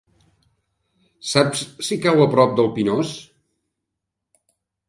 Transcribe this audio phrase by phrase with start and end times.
[1.33, 3.15] Saps si cau a prop del Pinós?